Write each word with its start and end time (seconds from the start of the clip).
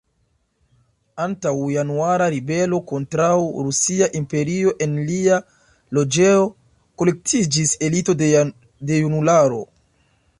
Antaŭ 1.23 1.51
Januara 1.73 2.29
Ribelo 2.35 2.79
kontraŭ 2.91 3.35
Rusia 3.67 4.07
Imperio 4.21 4.73
en 4.85 4.95
lia 5.11 5.37
loĝejo 5.99 6.49
kolektiĝis 7.03 7.75
elito 7.89 8.17
de 8.23 8.97
junularo. 9.05 9.61